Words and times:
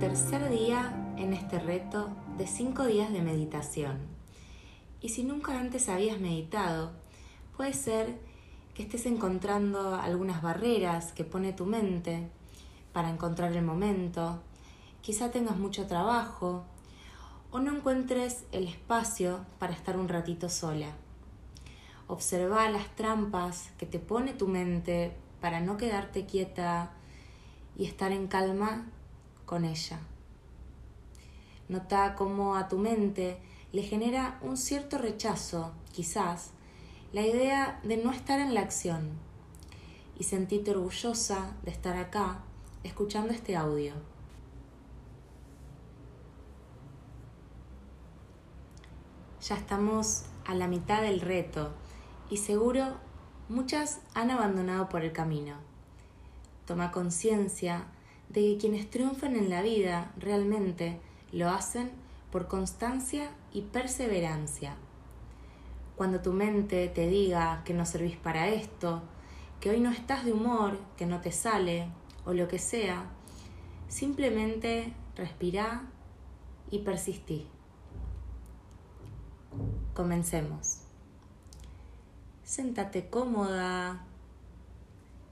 tercer 0.00 0.48
día 0.48 0.94
en 1.18 1.34
este 1.34 1.58
reto 1.58 2.08
de 2.38 2.46
cinco 2.46 2.86
días 2.86 3.12
de 3.12 3.20
meditación. 3.20 3.98
Y 5.02 5.10
si 5.10 5.24
nunca 5.24 5.60
antes 5.60 5.90
habías 5.90 6.18
meditado, 6.18 6.92
puede 7.54 7.74
ser 7.74 8.18
que 8.72 8.84
estés 8.84 9.04
encontrando 9.04 9.96
algunas 9.96 10.40
barreras 10.40 11.12
que 11.12 11.24
pone 11.24 11.52
tu 11.52 11.66
mente 11.66 12.30
para 12.94 13.10
encontrar 13.10 13.52
el 13.52 13.62
momento. 13.62 14.40
Quizá 15.02 15.30
tengas 15.30 15.58
mucho 15.58 15.86
trabajo 15.86 16.64
o 17.50 17.60
no 17.60 17.76
encuentres 17.76 18.44
el 18.52 18.68
espacio 18.68 19.44
para 19.58 19.74
estar 19.74 19.98
un 19.98 20.08
ratito 20.08 20.48
sola. 20.48 20.92
Observa 22.06 22.70
las 22.70 22.88
trampas 22.96 23.70
que 23.76 23.84
te 23.84 23.98
pone 23.98 24.32
tu 24.32 24.48
mente 24.48 25.14
para 25.42 25.60
no 25.60 25.76
quedarte 25.76 26.24
quieta 26.24 26.90
y 27.76 27.84
estar 27.84 28.12
en 28.12 28.28
calma 28.28 28.86
con 29.50 29.64
ella. 29.64 29.98
Nota 31.68 32.14
cómo 32.14 32.54
a 32.54 32.68
tu 32.68 32.78
mente 32.78 33.36
le 33.72 33.82
genera 33.82 34.38
un 34.42 34.56
cierto 34.56 34.96
rechazo, 34.96 35.72
quizás, 35.90 36.52
la 37.12 37.22
idea 37.22 37.80
de 37.82 37.96
no 37.96 38.12
estar 38.12 38.38
en 38.38 38.54
la 38.54 38.60
acción 38.60 39.10
y 40.16 40.22
sentirte 40.22 40.70
orgullosa 40.70 41.56
de 41.64 41.72
estar 41.72 41.96
acá 41.96 42.44
escuchando 42.84 43.32
este 43.32 43.56
audio. 43.56 43.94
Ya 49.42 49.56
estamos 49.56 50.26
a 50.46 50.54
la 50.54 50.68
mitad 50.68 51.02
del 51.02 51.20
reto 51.20 51.72
y 52.30 52.36
seguro 52.36 52.98
muchas 53.48 53.98
han 54.14 54.30
abandonado 54.30 54.88
por 54.88 55.02
el 55.02 55.12
camino. 55.12 55.56
Toma 56.66 56.92
conciencia 56.92 57.88
de 58.30 58.40
que 58.42 58.58
quienes 58.58 58.88
triunfan 58.88 59.36
en 59.36 59.50
la 59.50 59.60
vida 59.60 60.12
realmente 60.16 61.00
lo 61.32 61.50
hacen 61.50 61.90
por 62.30 62.46
constancia 62.48 63.30
y 63.52 63.62
perseverancia. 63.62 64.76
Cuando 65.96 66.20
tu 66.20 66.32
mente 66.32 66.88
te 66.88 67.08
diga 67.08 67.62
que 67.64 67.74
no 67.74 67.84
servís 67.84 68.16
para 68.16 68.48
esto, 68.48 69.02
que 69.60 69.70
hoy 69.70 69.80
no 69.80 69.90
estás 69.90 70.24
de 70.24 70.32
humor, 70.32 70.78
que 70.96 71.06
no 71.06 71.20
te 71.20 71.32
sale 71.32 71.88
o 72.24 72.32
lo 72.32 72.48
que 72.48 72.58
sea, 72.58 73.04
simplemente 73.88 74.94
respira 75.16 75.82
y 76.70 76.78
persistí. 76.78 77.46
Comencemos. 79.92 80.78
Séntate 82.44 83.10
cómoda 83.10 84.06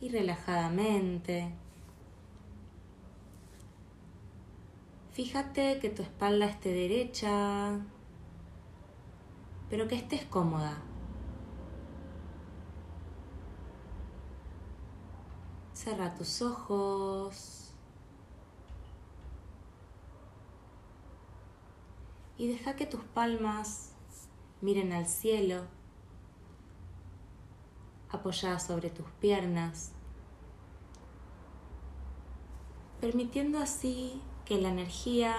y 0.00 0.08
relajadamente. 0.08 1.52
Fíjate 5.16 5.78
que 5.80 5.88
tu 5.88 6.02
espalda 6.02 6.44
esté 6.44 6.74
derecha, 6.74 7.80
pero 9.70 9.88
que 9.88 9.94
estés 9.94 10.26
cómoda. 10.26 10.76
Cerra 15.72 16.14
tus 16.14 16.42
ojos 16.42 17.72
y 22.36 22.48
deja 22.48 22.76
que 22.76 22.84
tus 22.84 23.00
palmas 23.00 23.94
miren 24.60 24.92
al 24.92 25.06
cielo, 25.06 25.62
apoyadas 28.10 28.66
sobre 28.66 28.90
tus 28.90 29.06
piernas, 29.12 29.92
permitiendo 33.00 33.58
así 33.58 34.20
que 34.46 34.60
la 34.60 34.68
energía 34.70 35.34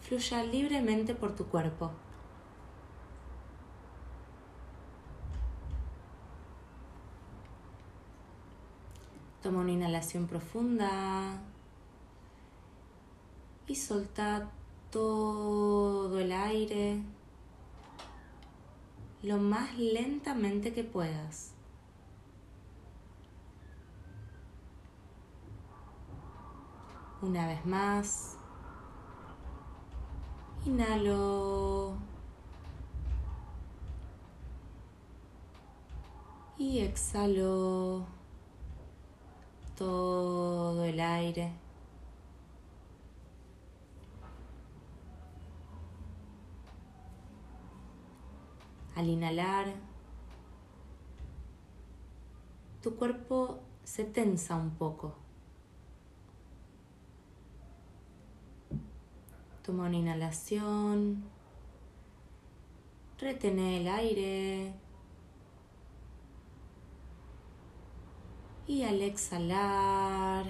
fluya 0.00 0.42
libremente 0.42 1.14
por 1.14 1.36
tu 1.36 1.46
cuerpo. 1.46 1.92
Toma 9.42 9.60
una 9.60 9.72
inhalación 9.72 10.26
profunda 10.26 11.38
y 13.66 13.74
solta 13.76 14.50
todo 14.90 16.18
el 16.18 16.32
aire 16.32 17.02
lo 19.22 19.38
más 19.38 19.78
lentamente 19.78 20.72
que 20.72 20.84
puedas. 20.84 21.53
Una 27.26 27.46
vez 27.46 27.64
más. 27.64 28.36
Inhalo. 30.66 31.94
Y 36.58 36.80
exhalo 36.80 38.04
todo 39.74 40.84
el 40.84 41.00
aire. 41.00 41.50
Al 48.96 49.08
inhalar, 49.08 49.72
tu 52.82 52.94
cuerpo 52.96 53.60
se 53.82 54.04
tensa 54.04 54.56
un 54.56 54.72
poco. 54.72 55.23
Toma 59.64 59.86
una 59.86 59.96
inhalación. 59.96 61.24
Retene 63.18 63.80
el 63.80 63.88
aire. 63.88 64.74
Y 68.66 68.82
al 68.82 69.00
exhalar, 69.00 70.44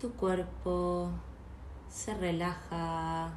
tu 0.00 0.12
cuerpo 0.12 1.10
se 1.90 2.14
relaja. 2.14 3.34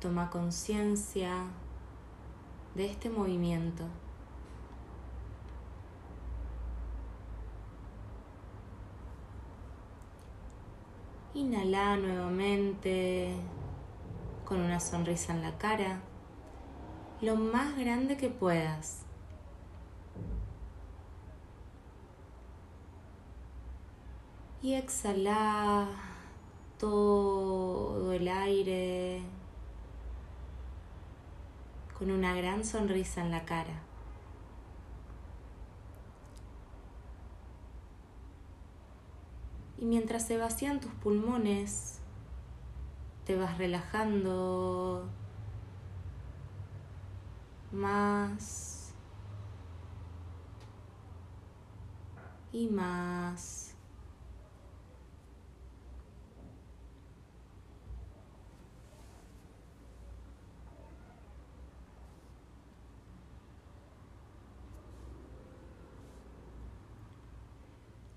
Toma 0.00 0.30
conciencia 0.30 1.48
de 2.76 2.86
este 2.86 3.10
movimiento. 3.10 3.82
Inhala 11.38 11.96
nuevamente 11.96 13.32
con 14.44 14.60
una 14.60 14.80
sonrisa 14.80 15.32
en 15.32 15.42
la 15.42 15.56
cara, 15.56 16.00
lo 17.20 17.36
más 17.36 17.76
grande 17.78 18.16
que 18.16 18.28
puedas. 18.28 19.04
Y 24.62 24.74
exhala 24.74 25.86
todo 26.76 28.12
el 28.12 28.26
aire 28.26 29.22
con 31.96 32.10
una 32.10 32.34
gran 32.34 32.64
sonrisa 32.64 33.20
en 33.20 33.30
la 33.30 33.44
cara. 33.44 33.87
Y 39.80 39.84
mientras 39.84 40.26
se 40.26 40.36
vacían 40.36 40.80
tus 40.80 40.92
pulmones, 40.92 42.00
te 43.24 43.36
vas 43.36 43.58
relajando 43.58 45.08
más 47.70 48.92
y 52.52 52.66
más. 52.68 53.67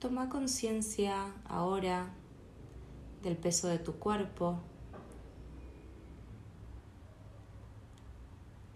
Toma 0.02 0.30
conciencia 0.30 1.32
ahora 1.48 2.10
del 3.22 3.38
peso 3.38 3.68
de 3.68 3.78
tu 3.78 4.00
cuerpo, 4.00 4.58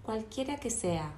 cualquiera 0.03 0.57
que 0.57 0.69
sea. 0.69 1.11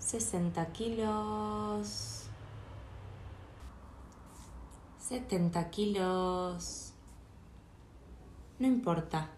60 0.00 0.66
kilos, 0.72 2.26
70 4.98 5.70
kilos, 5.70 6.92
no 8.58 8.66
importa. 8.66 9.30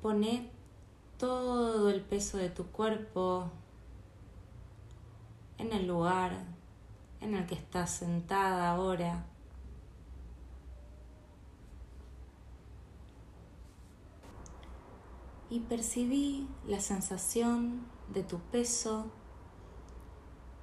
Pone 0.00 0.51
todo 1.22 1.88
el 1.88 2.00
peso 2.00 2.36
de 2.36 2.50
tu 2.50 2.66
cuerpo 2.66 3.48
en 5.56 5.72
el 5.72 5.86
lugar 5.86 6.32
en 7.20 7.36
el 7.36 7.46
que 7.46 7.54
estás 7.54 7.92
sentada 7.92 8.72
ahora. 8.72 9.24
Y 15.48 15.60
percibí 15.60 16.48
la 16.66 16.80
sensación 16.80 17.86
de 18.12 18.24
tu 18.24 18.40
peso 18.40 19.06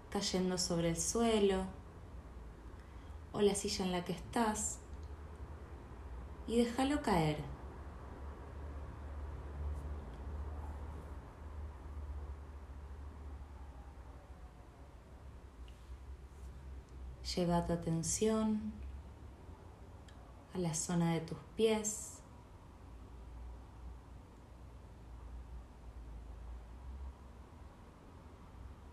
cayendo 0.09 0.57
sobre 0.57 0.89
el 0.89 0.99
suelo 0.99 1.63
o 3.31 3.39
la 3.39 3.55
silla 3.55 3.85
en 3.85 3.93
la 3.93 4.03
que 4.03 4.11
estás 4.11 4.79
y 6.47 6.57
déjalo 6.57 7.01
caer. 7.01 7.58
Lleva 17.35 17.63
tu 17.63 17.73
atención 17.73 18.73
a 20.55 20.57
la 20.57 20.73
zona 20.73 21.13
de 21.13 21.21
tus 21.21 21.37
pies. 21.55 22.21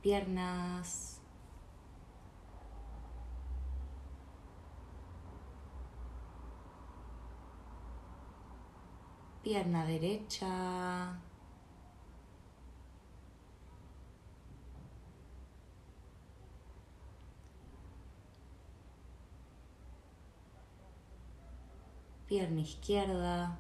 Piernas. 0.03 1.21
Pierna 9.43 9.87
derecha. 9.87 11.21
Pierna 22.29 22.61
izquierda. 22.61 23.59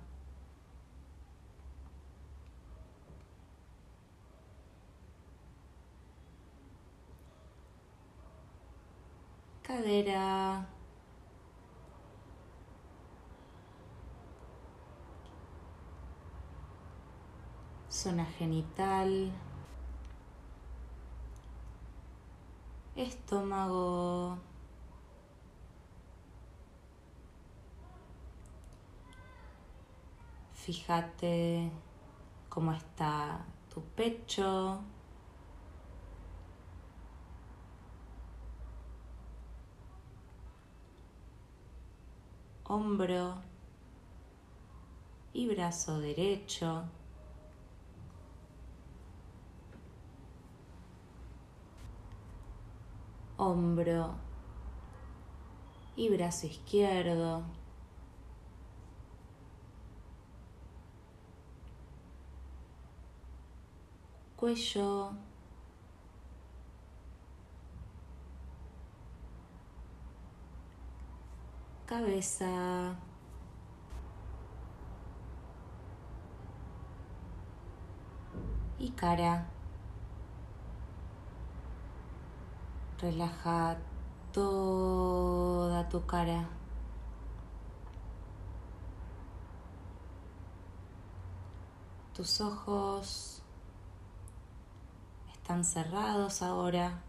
Cadera. 9.63 10.67
Zona 17.91 18.25
genital. 18.39 19.33
Estómago. 22.97 24.39
Fíjate 30.67 31.71
cómo 32.49 32.73
está 32.73 33.47
tu 33.73 33.83
pecho. 33.83 34.81
Hombro 42.65 43.37
y 45.33 45.47
brazo 45.55 46.01
derecho. 46.01 46.83
Hombro 53.37 54.17
y 55.95 56.09
brazo 56.09 56.49
izquierdo. 56.49 57.45
Cuello, 64.47 65.11
cabeza, 71.85 72.95
y 78.79 78.91
cara. 78.91 79.47
Relaja 83.01 83.79
toda 84.33 85.89
tu 85.89 86.07
cara. 86.07 86.49
Tus 92.15 92.41
ojos 92.41 93.43
están 95.47 95.65
cerrados 95.65 96.43
ahora. 96.43 97.01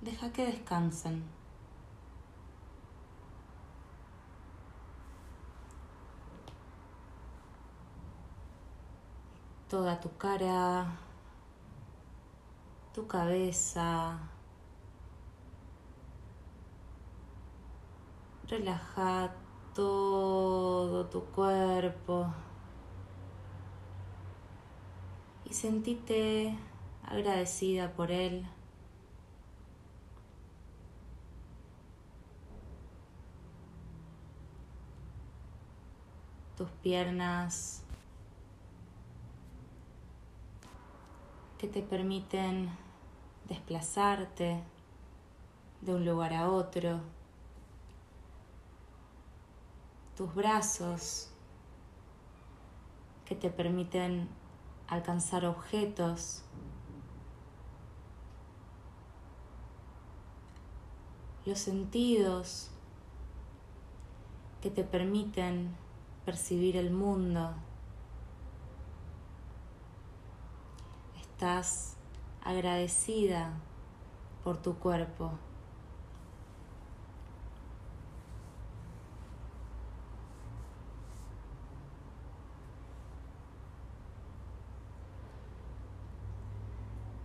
Deja 0.00 0.32
que 0.32 0.46
descansen. 0.46 1.22
Toda 9.68 10.00
tu 10.00 10.10
cara, 10.18 10.98
tu 12.92 13.06
cabeza. 13.06 14.18
Relaja 18.48 19.32
todo 19.72 21.06
tu 21.06 21.20
cuerpo. 21.26 22.26
Y 25.48 25.54
sentite 25.54 26.54
agradecida 27.04 27.92
por 27.92 28.10
él. 28.10 28.46
Tus 36.56 36.68
piernas 36.82 37.82
que 41.56 41.68
te 41.68 41.82
permiten 41.82 42.70
desplazarte 43.48 44.62
de 45.80 45.94
un 45.94 46.04
lugar 46.04 46.34
a 46.34 46.50
otro. 46.50 47.00
Tus 50.16 50.34
brazos 50.34 51.30
que 53.24 53.36
te 53.36 53.50
permiten 53.50 54.28
alcanzar 54.88 55.44
objetos, 55.44 56.42
los 61.44 61.58
sentidos 61.58 62.70
que 64.60 64.70
te 64.70 64.84
permiten 64.84 65.74
percibir 66.24 66.76
el 66.76 66.90
mundo. 66.90 67.54
Estás 71.20 71.96
agradecida 72.42 73.52
por 74.42 74.60
tu 74.60 74.74
cuerpo. 74.74 75.32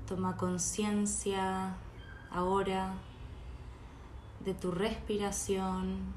Toma 0.08 0.36
conciencia 0.36 1.76
ahora 2.30 2.94
de 4.44 4.54
tu 4.54 4.72
respiración. 4.72 6.14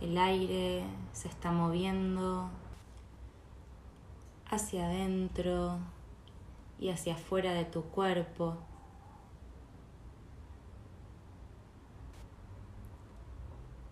El 0.00 0.18
aire 0.18 0.84
se 1.12 1.28
está 1.28 1.52
moviendo 1.52 2.50
hacia 4.50 4.86
adentro 4.86 5.78
y 6.80 6.90
hacia 6.90 7.14
afuera 7.14 7.52
de 7.52 7.64
tu 7.64 7.82
cuerpo. 7.84 8.56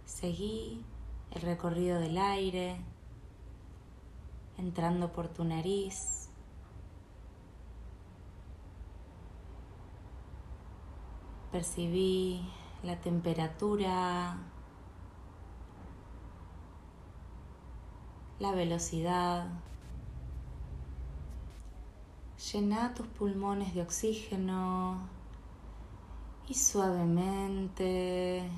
Seguí 0.05 0.85
el 1.31 1.43
recorrido 1.43 2.01
del 2.01 2.19
aire 2.19 2.77
entrando 4.61 5.11
por 5.11 5.29
tu 5.29 5.43
nariz. 5.45 6.29
Percibí 11.51 12.47
la 12.83 13.01
temperatura, 13.01 14.37
la 18.39 18.53
velocidad. 18.53 19.49
Llena 22.53 22.95
tus 22.95 23.07
pulmones 23.07 23.75
de 23.75 23.83
oxígeno 23.83 25.09
y 26.49 26.55
suavemente 26.55 28.49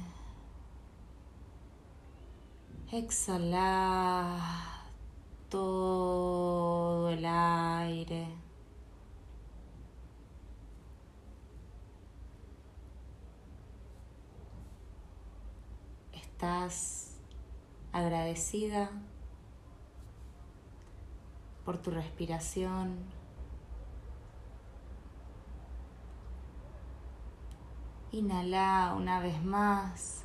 exhala 2.91 4.72
todo 5.53 7.11
el 7.11 7.27
aire. 7.27 8.27
Estás 16.15 17.19
agradecida 17.93 18.91
por 21.67 21.77
tu 21.83 21.91
respiración. 21.91 22.97
Inhala 28.11 28.95
una 28.97 29.21
vez 29.21 29.45
más 29.45 30.25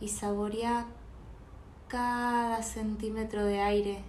y 0.00 0.08
saborea 0.08 0.86
cada 1.92 2.62
centímetro 2.62 3.44
de 3.44 3.60
aire 3.60 4.02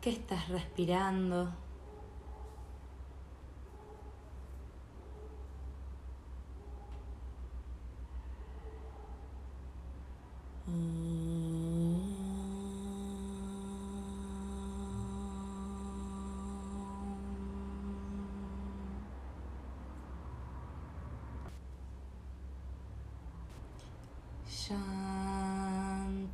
que 0.00 0.08
estás 0.08 0.48
respirando. 0.48 1.52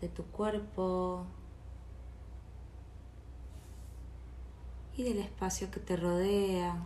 de 0.00 0.08
tu 0.08 0.24
cuerpo 0.24 1.24
y 4.96 5.02
del 5.02 5.18
espacio 5.18 5.70
que 5.70 5.80
te 5.80 5.96
rodea. 5.96 6.82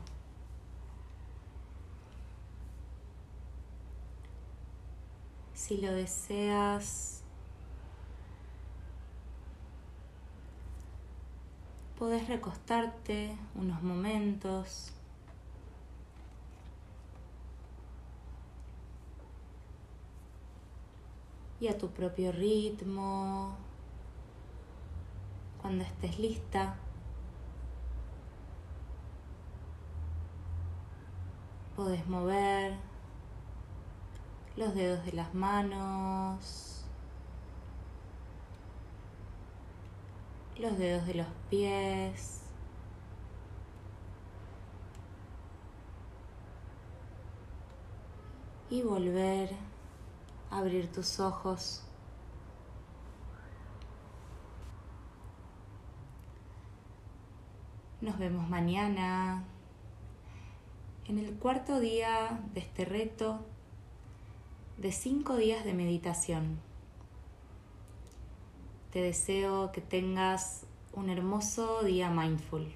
Si 5.54 5.78
lo 5.78 5.92
deseas, 5.92 7.22
podés 11.98 12.28
recostarte 12.28 13.36
unos 13.56 13.82
momentos. 13.82 14.92
Y 21.60 21.66
a 21.66 21.76
tu 21.76 21.88
propio 21.88 22.30
ritmo, 22.30 23.56
cuando 25.60 25.82
estés 25.82 26.20
lista, 26.20 26.76
podés 31.74 32.06
mover 32.06 32.76
los 34.56 34.72
dedos 34.76 35.04
de 35.04 35.12
las 35.14 35.34
manos, 35.34 36.77
los 40.58 40.76
dedos 40.76 41.06
de 41.06 41.14
los 41.14 41.26
pies. 41.50 42.42
Y 48.70 48.82
volver 48.82 49.54
a 50.50 50.58
abrir 50.58 50.92
tus 50.92 51.20
ojos. 51.20 51.82
Nos 58.00 58.18
vemos 58.18 58.48
mañana 58.48 59.44
en 61.08 61.18
el 61.18 61.34
cuarto 61.34 61.80
día 61.80 62.40
de 62.52 62.60
este 62.60 62.84
reto 62.84 63.40
de 64.76 64.92
cinco 64.92 65.36
días 65.36 65.64
de 65.64 65.74
meditación. 65.74 66.67
Te 68.90 69.02
deseo 69.02 69.70
que 69.70 69.82
tengas 69.82 70.64
un 70.94 71.10
hermoso 71.10 71.82
día 71.82 72.08
mindful. 72.08 72.72